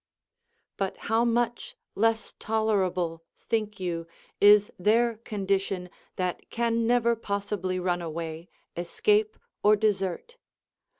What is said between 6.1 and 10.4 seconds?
that can never possibly run away, escape, or desert?